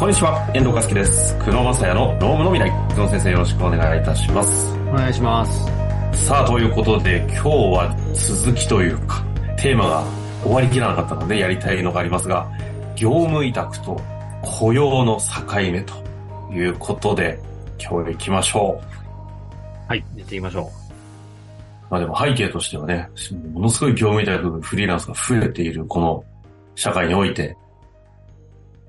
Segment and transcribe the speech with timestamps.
[0.00, 1.38] こんにちは、遠藤和樹です。
[1.40, 2.88] 久野正也のロームの未来。
[2.96, 4.74] 久野先生よろしくお願いいたします。
[4.88, 6.26] お願いします。
[6.26, 9.22] さあ、ということで、今日は続きというか、
[9.58, 10.04] テーマが
[10.42, 12.50] 終わりきらなかったのでやりたいのがありますが、
[12.96, 14.00] 業務委託と
[14.40, 15.92] 雇用の境目と
[16.50, 17.38] いうことで、
[17.78, 19.86] 今日行きましょう。
[19.86, 20.70] はい、やっていきましょ
[21.90, 23.06] まあでも背景としてはね、
[23.52, 26.24] ものすごい業務委託フリーランスが増えているこの
[26.74, 27.54] 社会において、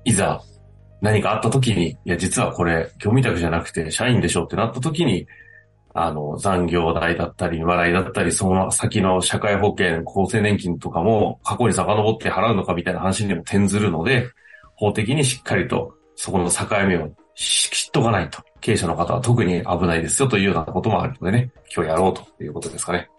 [0.06, 0.42] いざ
[1.02, 5.26] 何かあった時に、いや実はこれ業務委託じゃなくて社員でしょってなった時に、
[5.94, 14.28] あの残業代だったり、笑いだったり、その先の社会保険、厚生年金とかも過去に遡って払うのかみたいな話にも転ずるので、
[14.76, 18.42] 法的にしっかりとそこの境目を知っとかないと。
[18.60, 23.10] 経営者の方は特に危ないですよというようなこともあるのでね、今日やろうということですかね。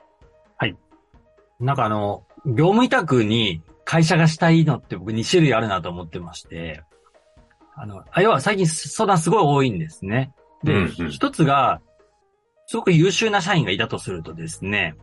[1.59, 1.65] う。
[1.65, 6.81] なんかあの、業務委託に会社がしたいのって僕2種類あるなと思ってまして、
[7.75, 10.33] あの、あ要は最近相談すごい多いんですね。
[10.63, 11.81] で、うんうん一つが、
[12.67, 14.95] すごく優秀な社員がいたとするとですね、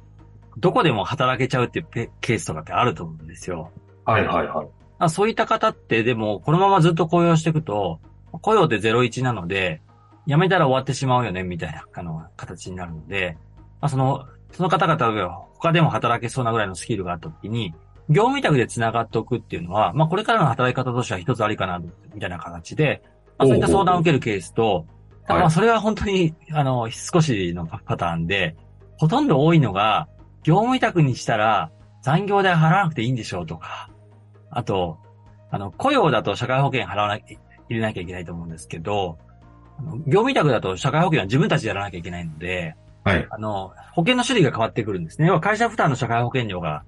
[0.59, 3.71] どこでも働けちゃうっていうペケースとかってあると思うんですよ。
[4.05, 4.69] はいはいはい。
[4.99, 8.01] あそういった方って、でも、このままずっと雇用していくと、
[8.33, 9.83] 雇用って01なので、
[10.27, 13.37] 辞めたら終わってしまうよね、みたいな、あの、形になるので、
[13.81, 17.75] まあ、その、その方々が他でも働けそうなぐらいのスキルがあったときに、
[18.11, 21.79] 業務委託で繋がっておくっていうのは、まあ、これからの働き方としては一つありかな、
[22.13, 23.03] みたいな形で、
[23.39, 24.85] まあ、そういった相談を受けるケースと、
[25.29, 28.57] はいまあ、それは本当に、あの、少しのパターンで、
[28.99, 30.09] ほとんど多いのが、
[30.43, 31.71] 業務委託にしたら
[32.03, 33.91] 残業代払わなくていいんでしょうとか、
[34.51, 34.99] あと、
[35.51, 39.19] あの、雇用だと社会保険払わなきゃ、入れなきゃいけないと思うんですけど、
[39.79, 42.75] あの業務委託だと社会保険は自分たちでやらなきゃいけないので、
[43.05, 43.27] はい。
[43.31, 45.29] あの、保険の種類が変わってくるんですね。
[45.29, 46.83] 要は会社負担の社会保険料が、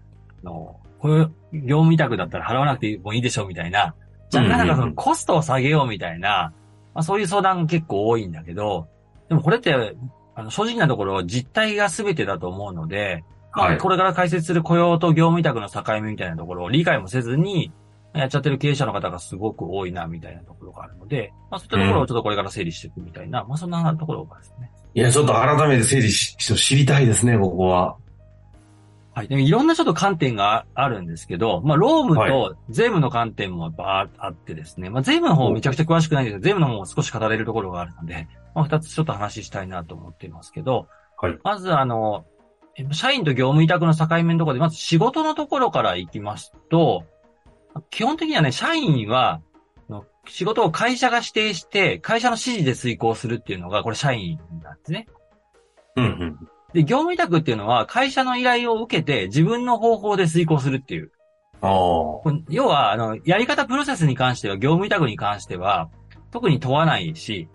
[0.45, 3.97] あの、こういう業務委託だったら払わなくてもいいでしょうみたいな、
[4.33, 6.55] 若干なんかそのコストを下げようみたいな、
[6.95, 8.89] まあ、そういう相談が結構多いんだけど、
[9.29, 9.97] でもこれって、
[10.37, 17.73] あの、正直なところ実態が全てだと思うので、まあ、はいこれから解説する雇用と業務委託の境目みたいなところを理解もせずに、
[18.15, 24.71] やっちゃってる経営者の方がすごく多いな、みたいなところがあるので、まあそういったところをちょっとこれから整理していくみたいな、まあそんなところがですね。
[24.95, 27.97] いや、ちょっと改めて整理し、知りたいですね、ここは。
[29.15, 29.29] はい。
[29.29, 41.39] でもいろんなちょっと観点があるんですけど、まあ、労務はと税務の観点もやっぱああってですね、まあ、税務の方めちゃくちゃ詳しくないんですけど、税務の方も少し語れるところがあるので、まあ、二つちょっと話したいなと思っていますけど、はい。
[41.43, 42.25] まずあの、
[42.77, 47.05] え社員と業務委託の境目のところで、まず仕事のところから行きますと、
[47.91, 49.43] 基本的にはね、社員は、
[50.29, 55.07] 仕事を会社が指定して、会社の指示で遂行するっていうのが、これ社員なんですね。
[55.97, 56.39] うんうん。
[56.73, 61.11] で、業務委託っていうのは、会社の依頼を受けて、自分の方法で遂行するっていう。
[61.61, 61.71] ああ。
[62.49, 65.91] 要は、あの、やり方プロセスに関しては、業務委託に関しては、
[66.31, 67.49] 特に問わないし、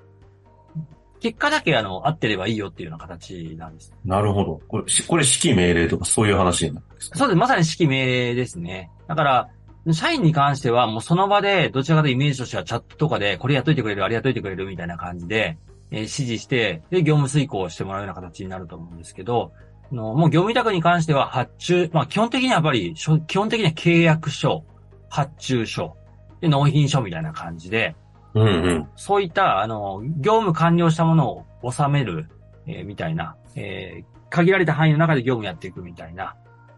[1.19, 3.91] 結果だけ、あの、合ってればいいよっていうような形なんです。
[4.05, 4.61] なるほど。
[4.67, 7.17] これ、しこれ指揮命令とかそういう話になるんですか？
[7.17, 7.37] そうです。
[7.37, 8.91] まさに指揮命令ですね。
[9.07, 9.49] だから、
[9.93, 15.57] 社員に関しては、もうその場で、どちらかというとイメージとしてはチャットとかで、これやっといてくれる、あれやっといてくれるみたいな感じで、
[15.91, 19.51] えー指示して、で、業務遂行してもらうような形になると思うんですけど、
[19.91, 24.63] あのもう業務委託に関しては発注、まあ基本的にはやっぱり、しょ基本的には契約書、
[25.09, 25.95] 発注書、
[26.41, 27.95] で、納品書みたいな感じで、
[28.33, 28.87] うんうん。
[28.95, 32.29] そういった、あの、業務完了したものを収める、
[32.67, 36.35] えーみたいな、えー限られた範囲の中で業務やっていくみたいな。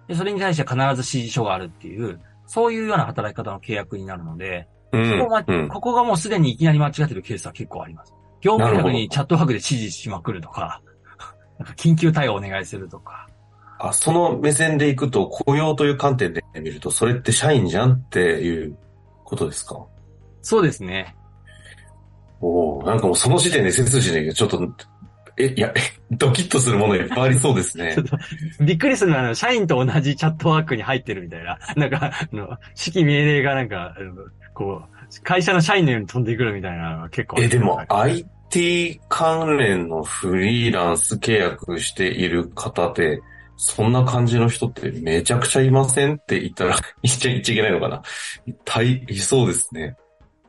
[0.08, 5.68] で、それに対して必ず指示書があるっていう、そういうような働き方の契約になるので、うんここが、うん。
[5.68, 8.14] ここがもうすでにいきなり間違ってるケースは結構あります。
[8.42, 10.82] 業務委託にチャットワークで指示しまくるとか、
[11.58, 13.28] なんか緊急対応お願いするとか。
[13.80, 18.78] あ、その目線でいくと、雇用という観点で見ると、それって社員じゃんっていう
[19.24, 19.86] ことですか？
[20.42, 21.16] そうですね。
[22.42, 24.62] おおなんかもうその時点で背筋でちょっと、
[25.38, 25.80] え、いや、え
[26.12, 28.02] ドキッとするものいっぱいありそうですね ちょ。
[28.04, 28.18] っと
[28.64, 31.58] びっくりするのは、あの、社員と同じチャットワークに入ってるみたいな。
[31.76, 33.96] なんか、あの、指揮命令がなんか、
[34.54, 43.22] こう、会社の社員のように飛んでくるみたいなのが結構え、でも IT 関連のフリーランス契約している方で、
[43.58, 48.02] そんな感じの人ってめちゃくちゃいませんって言ったら言っちゃ言っちゃいけないのかな。
[48.46, 49.98] いっぱいいそうですね。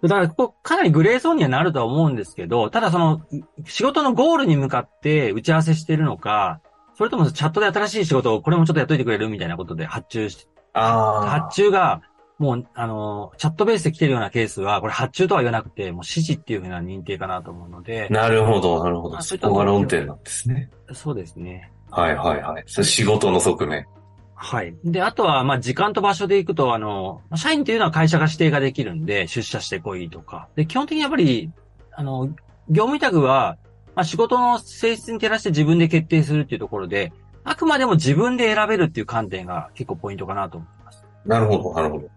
[0.03, 3.21] だから、ここ、かなりグレーゾーンにはなるとは思うんですけど、ただその、
[3.67, 6.61] 仕事のゴールに向かって打ち合わせしてるのか、
[6.97, 12.01] それともチャットで新しい仕事をこれもちょっとやっといてくれるみたいなことで発注し、あ発注が、
[12.41, 19.19] もう、あの、チャットベースで来てるようなケースは、これ発注とは言わなくて、もう指示っていうふうな認定かなと思うのであ。、なるほど、なるほど。
[19.19, 20.71] あそこが論点なんですね。
[20.95, 21.71] そうですね。
[21.91, 22.65] はいはいはい。
[22.67, 23.87] それ仕事の側面。
[24.35, 24.75] はい。
[24.85, 30.49] で、あとは、まあ、時間と場所で行くと、あの、社員っていうのは会社が指定ができるんで、出社してこいとか。
[30.57, 31.51] で、基本的にやっぱり、
[31.93, 32.29] あの、
[32.71, 33.59] 業務委託は、
[33.95, 37.13] まあ、仕事の性質に照らして自分で決定するっていうところで、
[37.45, 41.05] あくまでも自分で選べるっていう観点が結構ポイントかなと思います。
[41.27, 42.09] なるほど、なるほど。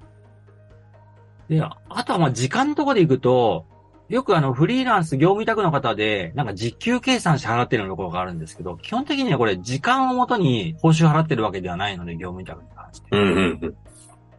[1.53, 3.65] で、あとはまあ時間のところで行くと、
[4.09, 13.07] よくあのフリーランス業務委託の方で、なんか時給計算して払ってるところがあるんですけど、基本的にはこれ時間をもとに報酬払ってるわけではないので、業務委託に関して。
[13.11, 13.75] うんうんうん。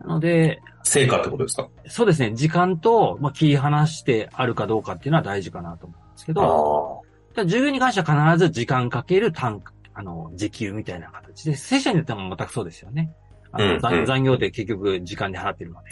[0.01, 1.69] なので、成果ってことですか？
[1.87, 7.03] そうですね、時間と、まあ、切り離してあるかどうかっていうのは大事かなと思うんですけあど、
[7.47, 13.13] 従業員に関しては必ず時間かける単価、あの、時給みたいな形で、正社員によっても全くそうですよね。
[13.51, 15.91] あのうんうん残残業って結局時間で払ってるので。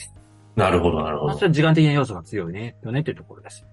[0.56, 1.44] なるほど、なるほまあ、どそ。
[1.44, 3.64] れは時間的な要素が強いね、よねっていうところです。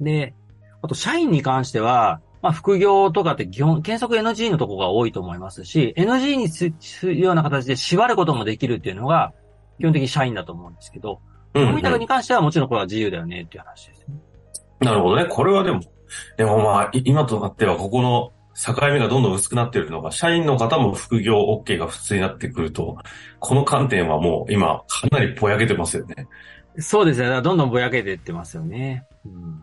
[0.00, 0.34] で、
[0.82, 6.72] あと、社員に関しては、まあ、副業とかって基本、原則 NG のところが多いと思いますし、NG にす
[7.06, 9.32] るような形で縛ることもできるっていうのが、
[9.78, 14.16] 基本的に社員だと思うんですけど、うんうん業務委託に関してはもちろんこれは自由だよねっていう話ですね。
[14.80, 15.24] なるほどね。
[15.24, 15.80] これはでも、
[16.36, 22.98] でもまあ、い今となってはここの境目がどんどん薄くなっているのが、社員の方も副業 OK が普通になってくると、
[23.38, 26.26] この観点はもう今かなりぼやけてますよね。
[26.78, 27.28] そうですね。
[27.40, 29.06] どんどんぼやけていってますよね。
[29.24, 29.62] うん。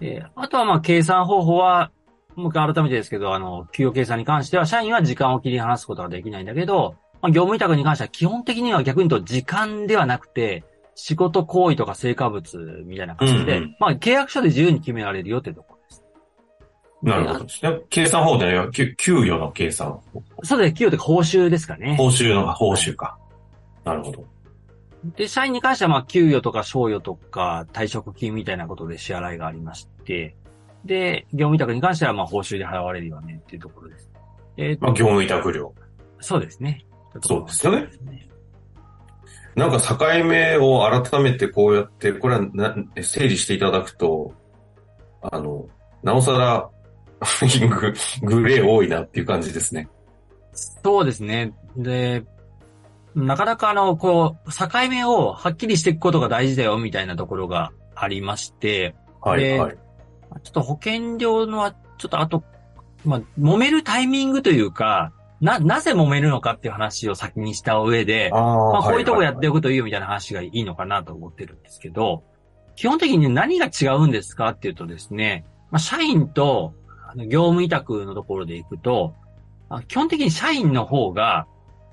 [0.00, 1.92] で、あとはまあ計算方法は、
[2.34, 10.64] もう一回改めてですけど、あの、給与計算に関しては、社員は時間を切り離すことができないんだけど、まあ、業務委託に関しては基本的には逆に言うと時間ではなくて、
[10.94, 15.77] 仕事行為とか成果物みたいな感じで、うんうんまあ契約書で自由に決められるよっていうところ。
[17.02, 17.80] なるほどですね。
[17.90, 20.00] 計算方法では、給給与の計算。
[20.42, 20.74] そうです。
[20.74, 21.96] 給与とか報酬ですかね。
[21.96, 23.16] 報酬の報酬か。
[23.84, 24.24] なるほど。
[25.16, 30.34] で、社員に関しては、まあ、給与とか賞与とか退職金みたいなことで支払いがありまして、
[30.84, 34.10] で、業務委託に関しては、まあ、報酬で払われるよねっていうところです。
[34.56, 35.72] えーまあ、業務委託料。
[36.20, 36.84] そうですね。
[37.22, 37.88] そうですよね。
[39.54, 44.32] なんか境目を改めてこうやって、これはな整理していただくと、
[45.22, 45.66] あの、
[46.02, 46.70] なおさら
[47.70, 49.88] ググレー多いなっていう感じですね。
[50.52, 51.52] そうですね。
[51.76, 52.24] で、
[53.14, 59.76] なかなかあの、こう、境目をはっきりしていくことが大事だよみたいなところがありまして、はい、ではい。
[60.42, 62.44] ちょっと保険料のは、ちょっとあと、
[63.04, 72.24] まあ、揉めるタイミングというか、な、なぜ揉めるのかっていう話を先にした上で、ああまあ、こういうとこやってよおくといいよみたいな話がいいのかなと思ってるんですけど、
[72.76, 76.74] 基本的に何が違うんですかっていうとですね、まあ、社員と
[77.10, 79.14] あの業務委託のところでいくと、
[79.70, 81.46] あ基本的に社員の方が、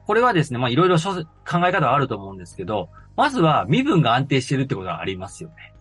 [0.06, 1.26] これはですね、まあいろいろ諸考
[1.66, 5.74] え方はあると思うんですけど、まずは身分が安定してるってことはありますよね。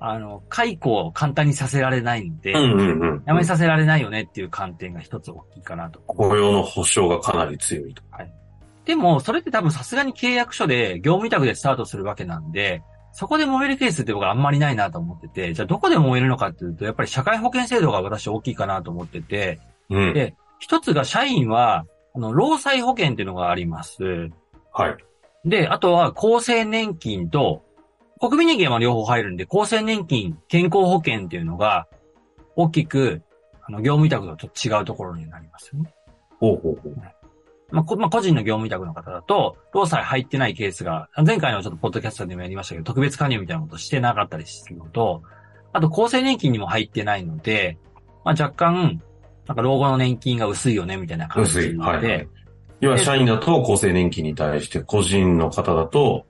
[0.00, 3.24] あの、解雇を簡単にさせられないんで、うんうんうん。
[3.26, 6.00] 辞めさせられないよねっていう観点が一つ大きいかなと。
[6.06, 8.02] 雇用の保障がかなり強いと。
[8.84, 12.82] でも、それって多分さすがに契約書で業務委託でスタートするわけなんで、
[13.12, 19.60] そこで揉めるケースって僕はあんまりないなと思ってて、じゃあどこで揉めるのかっていうと、やっぱり社会保険制度が私大きいかなと思ってて、
[19.90, 20.14] うん。
[20.14, 24.30] で、一つが社員は、あの、労災保険っていうのがあります。
[24.72, 24.96] はい。
[25.44, 27.64] で、あとは厚生年金と、
[28.20, 31.86] 国民年金は両方入るんで、厚生年金、健康保険っていうのが、
[32.56, 33.22] 大きく、
[33.62, 35.94] あの、業務委託とちょっと違うところになりますよね。
[36.40, 37.17] ほうほうほう。
[37.70, 45.22] まあ、こまあ、個人の業務委託の方だと、労災入ってないケースが、前回のちょっとポッドキャストでもやりましたけど、特別加入みたいなことしてなかったりするのと、
[45.72, 47.76] あと厚生年金にも入ってないので、
[48.24, 49.02] まあ、若干、
[49.46, 51.78] なんか老後の年金が薄いよね、みたいな感じで、薄い。
[51.78, 52.28] はい、はい。
[52.80, 56.26] 要は社員だと厚生年金に対して、個人の方だと、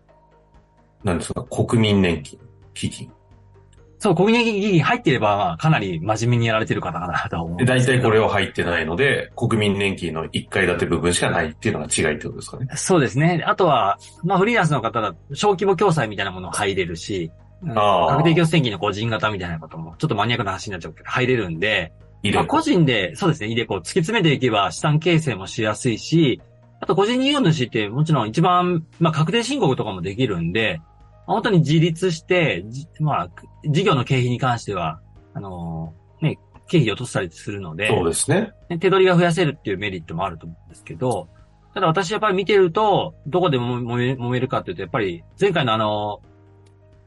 [1.05, 2.39] 何ですか、国民年金、
[2.75, 3.11] 基金。
[3.99, 12.69] そう、国民年金基金入っていれば、まあ、かなり真面目にやられてる方かなとは思う大体これは入ってないので、国民年金の1階建て部分しかないっていうのが違いってことですかね。
[12.77, 13.43] そうですね。
[13.47, 17.33] あとは、まあ、フリーランスの方だと、小規模共済みたいなもの入れるし、
[17.65, 21.93] 確定拠出年金の個人型みたいなことも、ちょっとマニアックな話になっちゃうけど、入れるんで、
[22.35, 26.41] まあ、個人で、そうですね、イデコを突き詰めていけば資産形成もしやすいし、
[26.81, 30.88] あと個人事業主ってもちろん一番、まあ確定申告とかもできるんで、まあ
[31.29, 33.31] 本当に自立して、じまあ、
[33.69, 35.01] 事業の経費に関しては、
[35.35, 38.53] あのーね、経費を落としたりするので、そうですね。
[38.71, 41.29] ね手取りが増やせるっていうメリットもあると思うんですけど、
[41.75, 46.23] ただ私やっぱり見てると、どこでも揉め揉めるかっていうと、やっぱり前回のあの、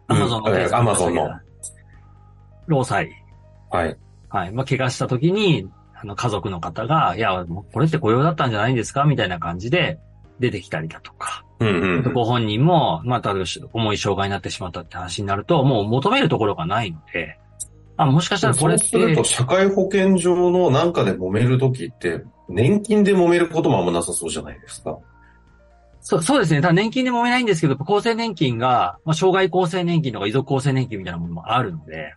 [0.08, 1.40] アマゾンのケースうん Amazon の
[2.68, 3.10] 労災。
[3.72, 3.98] はい。
[4.30, 4.52] はい。
[4.52, 10.00] まあ、怪我した時に、あの、家族の方が、いや、もうこれって雇用だったんじゃないんですかみたいな感じで
[10.42, 11.46] 出てきたりだとか。
[11.60, 12.14] うんうん。
[12.14, 17.38] ご本人も、まあ、例えば重い障害になってしまったって話になると、もう求めるところがないので、
[17.98, 24.98] あ、もしかしたらこれって、そうすると、社会保険上のなんかで揉めるときって、年金で揉めることもあんまなさそうじゃないですか。
[26.02, 26.62] そう、そうですね。
[26.62, 32.16] ただ年金で揉めないんですけど、厚生年金が、まあ、障害厚生年金とか遺族厚生年金みたいなものもあるので、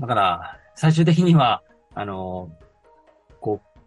[0.00, 1.62] だから、最終的には、
[1.94, 2.50] あの、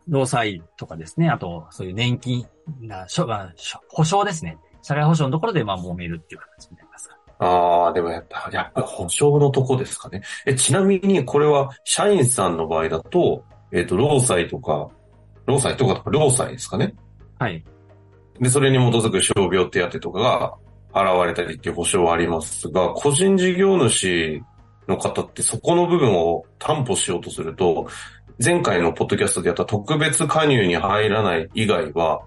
[0.07, 2.45] 労災とかですね、あと、そういう年金、
[2.81, 4.57] な、しょ、あしょ保障ですね。
[4.81, 7.17] 社会保障のところで、まあ、揉めるっていう形になりますか。
[7.39, 10.21] ああ、でもやっぱ、やっぱ保証のとこですかね。
[10.45, 14.89] え、ちなみにこれは社員さんの場合だと、えっ、と、労災とか、
[15.45, 16.93] 労災とかとか、労災ですかね。
[17.39, 17.63] はい。
[18.39, 20.53] で、それに基づく傷病手当とかが
[20.93, 24.41] 払われたりっていう保証はありますが、個人事業主
[24.87, 27.87] の方ってそこの部分を担保しようとすると、
[28.43, 32.21] 前回のポッドキャストでやった特別加入に入らない以外は、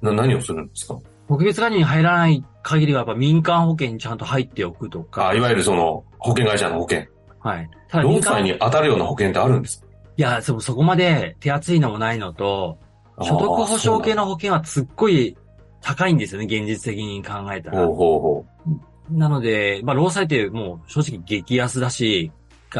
[0.00, 0.98] な、何をするんですか？
[1.28, 5.28] 特別加入に入らない限りは、やっぱ民間保険にちゃんと入っておくとか。
[5.28, 7.06] あ、いわゆるその、保険会社の保険。
[7.40, 7.70] はい。
[7.88, 9.86] ただ労災に当たるような保険ってあるんですか？
[10.16, 12.78] いや、そ、そこまで手厚いのもないのと、
[13.20, 15.36] 所得保障系の保険はすっごい
[15.80, 17.86] 高いんですよね、現実的に考えたら。
[17.86, 18.46] ほうほうほ
[19.10, 22.30] なので、まあ、労災ってもう正直激安だし、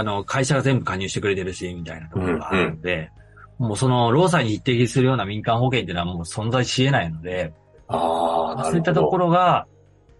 [0.01, 3.11] あの、会社が全部加入してくれてるし、みたいなところがあるので、
[3.59, 7.53] もうその労災に匹敵するような民間保険っていうのはもう存在し得ないので、
[7.89, 7.93] う。
[7.93, 8.65] ああ、なるほど。
[8.65, 9.67] そういったところが、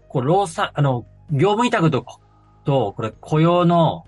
[0.07, 2.05] こう、労災、あの、業務委託と、
[2.65, 4.05] と、これ雇用の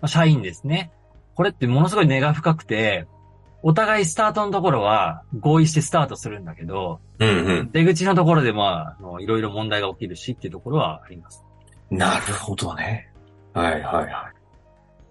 [0.00, 0.90] まあ社員ですね。
[1.34, 3.06] これってものすごい根が深くて、
[3.62, 7.70] お互いスタートのところは合意してスタートするんだけど、うんうん。
[7.72, 11.44] 出口のところでまあ、いろいろ問題が起きるしっていうところはあります。
[11.90, 13.10] なるほどね。
[13.54, 14.37] はいはいはい。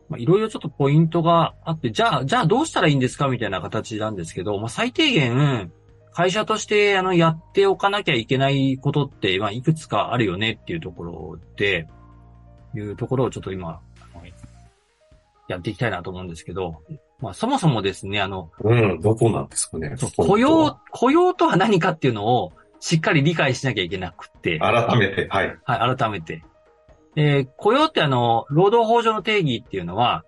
[0.10, 5.72] まあ、いろいろちょっとポイントがあって、じゃあ、じゃあどうしたらいいんですかみたいな形なんですけど、まあ、最低限、
[6.14, 11.88] 会社として、あの、やっておかなきゃいけないことって、まあ、いくつかあるよねっていうところで、
[12.76, 13.82] いうところをちょっと今、
[15.48, 16.82] やっていきたいなと思うんですけど、
[17.20, 19.96] まあ、そもそもですね、あの、うん、どこなんですかね。
[20.18, 25.58] 雇用は、雇用とは何かっていうのをしっかり理解しなきゃいけなくって、改めて、はい。
[25.66, 26.44] はい、改めて。
[27.18, 30.24] えー雇用ってあの、労働法上の定義っていうのは、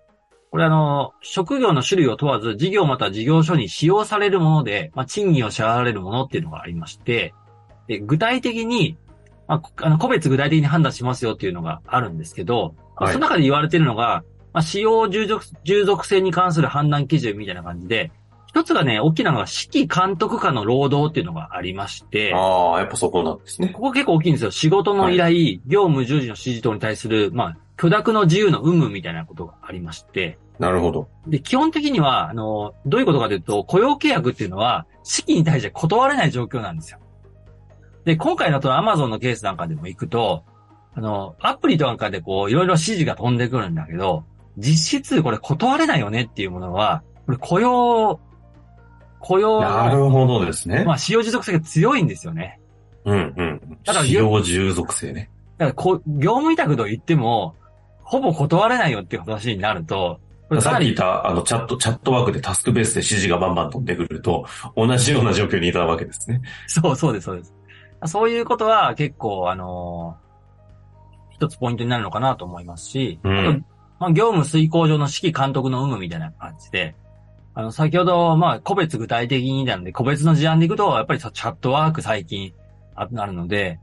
[0.50, 7.32] これあの、職業の種類を問わず、事業または事業所に使用されるもので、まあ、賃金を支払われるものっていうのがありまして、
[7.86, 8.98] で具体的に、
[9.46, 13.12] まあこ、あの、個別具体的に判断しますよっていうのがあるんですけど、まあはい。
[13.12, 18.10] その中で言われてるのが、まあ、使用従属従属性に関する判断基準みたいな感じで、
[18.50, 23.68] 一つがね、大きなのが指揮監督下の労働っていうのがありまして、ああ、やっぱそこなんですね。
[23.68, 24.50] ここ結構大きいんですよ。
[24.50, 31.08] 仕事の依頼、業務従事の指示等に対する、まあ、許諾の自由の有無みたいなことがありまして、なるほど。
[31.28, 36.98] で、基本的には、あの、どういうことかというと、雇用契約っていうのは、指揮に対して断れない状況なんですよ。
[38.04, 40.42] で、今回だと Amazon のケースなんかでも行くと、
[40.94, 44.24] あの、アプリとかでこう、いろいろ指示が飛んでくるんだけど、
[44.58, 48.20] 実質これ断れないよねっていうものは、これ雇用、
[49.20, 50.84] 雇用なるほどですね。
[50.84, 52.58] まあ、使用持続性が強いんですよね。
[53.04, 53.78] うんうん。
[53.84, 55.30] だから使用従属性ね。
[55.58, 57.54] だからこう、業務委託と言っても、
[58.02, 60.20] ほぼ断れないよっていう話になると、
[60.60, 66.40] さっき言った、あの、チャット、チャットワークでタスクベースで指示がバンバン飛んでくると、同じような状況にいたわけですね。
[66.66, 67.54] そうそうです、そうです。
[68.06, 70.30] そういうことは結構、あのー
[71.40, 73.60] 一つポイントになるのかなと思いますし、うんあと
[73.98, 76.94] まあ、業務遂行上の指揮監督の有無みたいな感じで、
[77.54, 82.52] あの、先ほど、まあ、個別具体的になんで、個別の事案でいくと、やっぱりチャットワーク最近
[82.94, 83.80] ああるので、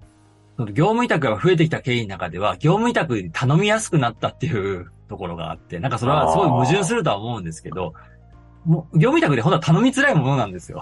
[0.55, 7.93] その業務委託が増えてきた経緯の中では、業務委託に頼みやすくなったっていうところがあって、なんかそれはすごい矛盾するとは思うんですけど、
[8.65, 10.81] もう業務委託で本当は頼みづらいものなんですよ。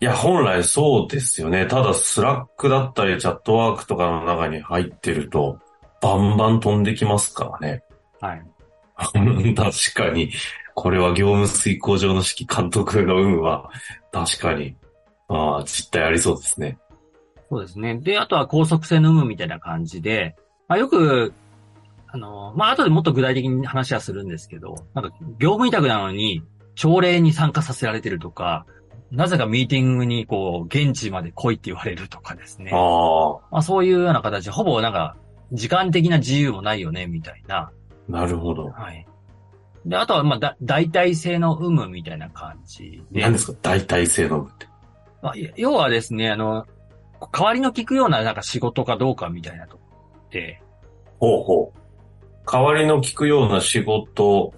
[0.00, 1.66] いや、本来そうですよね。
[1.66, 5.58] ただ、 Slack だったり、 Chatwork とかの中に入ってると、
[6.00, 7.82] バンバン飛んできますからね。
[8.20, 8.42] はい。
[9.56, 10.30] 確かに、
[10.74, 13.70] これは業務遂行上の指揮監督の有無は、
[14.12, 14.76] 確かに、
[15.28, 16.78] ああ、実態ありそうですね。
[17.50, 17.98] そうですね。
[17.98, 20.36] で、あとは拘束性の有無みたいな感じで、
[20.68, 21.32] まあ、よく、
[22.08, 26.42] あの、まあ、後でもっと具体的に話はするんですけど、なんか、業務委託なのに、
[26.74, 28.66] 朝礼に参加させられてるとか、
[29.10, 32.70] なぜかミーティングにこう、現地まで来いって言われるとかですね。
[32.72, 35.16] ああ、まあ、そういうような形で、ほぼなんか、
[35.52, 37.70] 時間的な自由もないよね、みたいな。
[38.08, 38.68] なるほど。
[38.68, 39.06] はい。
[39.86, 43.20] で、あとは、まあ、だ、代替性の有無みたいな感じで。
[43.22, 43.58] 何ですか？
[43.62, 44.66] 代替性の有無って。
[45.22, 46.66] まあ、い要はですね、あの、
[47.32, 49.78] 代わりの効くようななんか仕事かどうかみたいなと
[51.20, 52.50] ほうほう。
[52.50, 54.52] 代わりの効くような仕事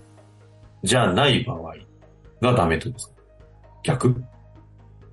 [0.83, 1.75] じゃない場合
[2.41, 3.15] がダメというんですか？
[3.85, 4.25] 逆？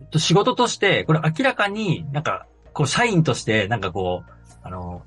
[0.10, 4.32] と仕事として、これ明らかになんか、こう、社員として、なんかこう、
[4.64, 5.04] あの、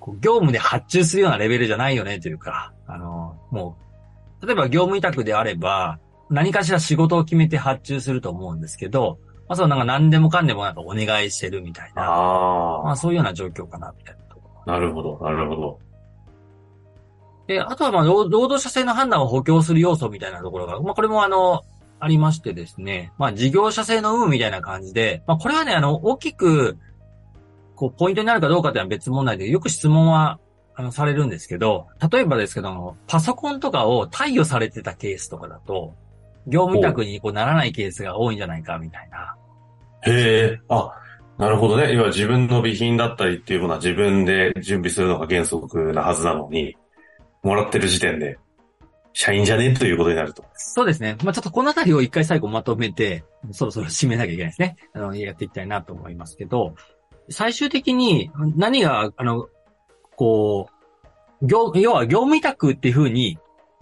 [0.00, 3.76] こう業務で発注するようなレベルじゃないよねというか、あの、も
[4.42, 5.98] う、例えば業務委託であれば、
[6.30, 14.72] 何かしら仕事を決めて発注すると思うんですけど、まあ、そうなんか何でもかんでもなんかお願いしてるみたいな、あまあそういうような状況かな、みたいなところ。
[14.72, 15.78] あ、なるほど、なるほど。
[17.48, 21.64] で、あとはまあ労労働者性の判断を補強する要素みたいなところが、まあこれもあの、
[21.98, 26.78] ありましてですね、まあ事業者性の有無みたいな感じで、まあこれはね、あの、大きく、
[27.80, 30.38] こう、ポイントになるかどうかっていうのは別問題で、よく質問は、
[30.74, 35.94] あの、されるんですけど、例えばですけど、パソコンとかを貸与されてたケースとかだと、
[36.46, 39.34] 業務委託にこうならないケースが多いんじゃないか、みたいな。
[40.02, 40.92] へえ、あ、
[41.38, 41.94] なるほどね。
[41.94, 46.76] 要は自分の備品だったりっていうものは自分で準備するのが原則なはずなのに、
[47.42, 48.36] もらってる時点で、
[49.14, 50.44] 社員じゃねということになると。
[50.52, 51.16] そうですね。
[51.24, 54.76] まあちょっとこのあたりを一回最後まとめて、そろそろ締めなきゃいけないですね。
[54.92, 56.74] あの、やっていきたいなと思いますけど、
[57.28, 59.48] 最終的に何が、あの、
[60.16, 60.68] こ
[61.42, 63.38] う、業、要は業務委託っていう風に、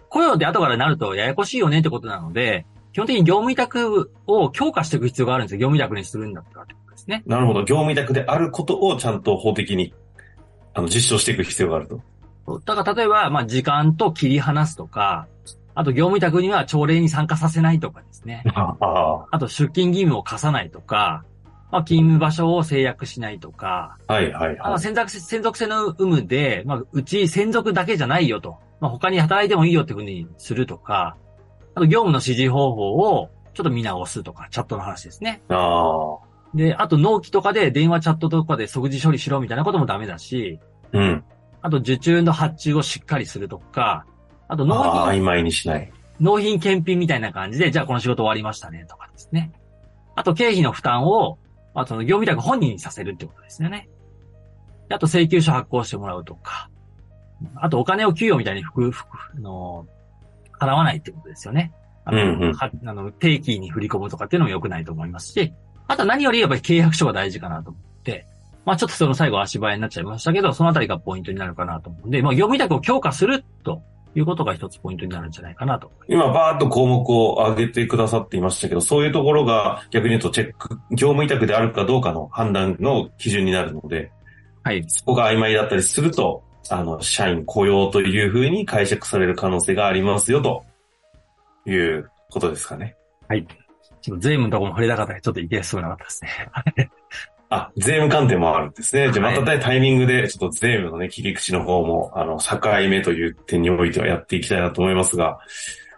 [0.09, 5.59] 雇用で後からなるとややこしいよねってことなので、基本的に業務委託を強化していく必要があるんですよ。
[5.61, 7.23] 業務委託にするんだったらってことですね。
[7.27, 7.61] なるほど。
[7.61, 9.95] 業務委託であることをちゃんと法的に、
[10.75, 12.01] あの、実証していく必要があると。
[12.65, 15.29] だから例えば、まあ時間と切り離すとか、
[15.75, 18.43] あと業務委託には朝礼に参加させないとかですね。
[18.55, 19.27] ああ。
[19.31, 21.25] あと出勤義務を課さないとか、
[21.71, 24.59] まあ勤務場所を制約しないとか、はいはいはい。
[24.61, 28.57] あの専属専属性の有無で、まあうち専属だけじゃないよと。
[28.81, 31.17] まあ他に働いてもいいよっていうふうにするとか、
[31.75, 35.43] あと業務の指示方法をちょっと見直すとか、チャットの話ですね。
[35.49, 36.29] ああ。
[36.55, 40.59] で、あと納期とかで電話チャットとかで即時処理しろみたいなこともダメだし、
[40.93, 41.25] うん。
[41.61, 44.07] あと受注の発注をしっかりするとか、
[44.49, 45.93] あと納ああ、品、曖昧にしない。
[46.21, 49.53] 納品検品みたいな感じで、じゃあこの仕事終わりましたねとかですね。
[50.15, 51.39] あと経費の負担を、
[51.81, 53.89] あと業務委託本人にさせるってことですよね。
[54.89, 56.71] であと請求書発行してもらうとか。
[57.57, 59.07] あとお金を給与みたいに服、服、
[59.37, 59.87] あの、
[60.59, 61.73] 払わないってことですよね。
[62.05, 65.55] あの、うんうんはあの定期に振り込むとかっていうのも良くないと思いますし、
[65.87, 68.27] あとは何よりやっぱり契約書が大事かなと思って、
[68.65, 73.83] まあちょっとその最後足早になっちゃいましたけど、そのあたりがポイントになるかなと思うんで、まあ業務委託を強化すると
[74.19, 75.91] いうことが一つポイントになるんじゃないかなと。
[76.09, 84.11] 今、バーッと項目を上げてくださっていましたけど、そういうところが逆に言うとチェック、業務委託であるかどうかの判断の基準になるので、
[84.65, 84.85] はい。
[84.89, 90.65] そこが曖昧だったりすると、あの、社員雇用というふうに解釈される可能性がありますよ、と
[91.67, 92.97] いうことですかね。
[93.29, 93.47] はい。
[94.01, 96.91] ちょっと税務のところも触れたかったらちょっといけそうなかったですね。
[97.51, 99.11] あ、税務観点もあるんですね。
[99.13, 102.59] じゃあはいまたねタイミングで、ちょっと税務のね、切り口の方も、あの、境
[102.89, 105.39] 目という点においてはやっていきたいなと思いますが、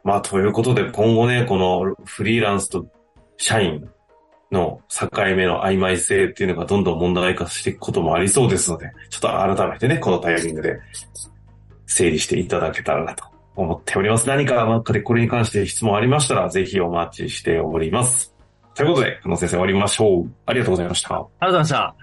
[0.04, 2.86] まあ、ということで、今後ね、このフリーランスと
[3.36, 3.88] 社員
[4.52, 10.78] の境目の曖昧性っていうのがどんどん問題化していくこともありそうですので、ちょっと改めてね、このタイミングで
[11.86, 13.24] 整理していただけたらなと
[13.56, 14.28] 思っております。
[14.28, 18.34] 何か、まあ、これに関して質問ありましたら、ぜひお待ちしております。
[18.74, 20.32] ということで、この先生終わりましょう。
[20.46, 21.14] ありがとうございました。
[21.14, 21.94] ありがとうございました。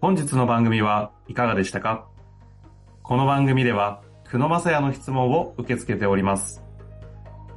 [0.00, 2.06] 本日の番組はいかがでしたか？
[3.02, 6.62] この番組では、久野正也の質問を受け付けております。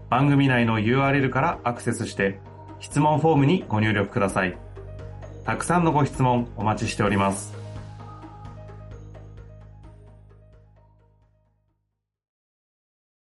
[0.10, 2.40] 番組内の URL からアクセスして、
[2.80, 4.58] 質問フォームにご入力ください。
[5.46, 7.61] たくさんのご質問お待ちしております。